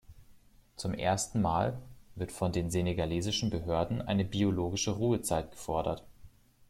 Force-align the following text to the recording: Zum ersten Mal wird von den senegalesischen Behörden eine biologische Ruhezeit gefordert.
Zum 0.77 0.95
ersten 0.95 1.41
Mal 1.43 1.79
wird 2.15 2.31
von 2.31 2.51
den 2.51 2.71
senegalesischen 2.71 3.51
Behörden 3.51 4.01
eine 4.01 4.25
biologische 4.25 4.93
Ruhezeit 4.95 5.51
gefordert. 5.51 6.03